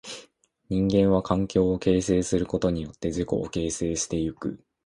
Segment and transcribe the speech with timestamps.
[0.69, 4.59] 人間は環境を形成することによって自己を形成してゆく。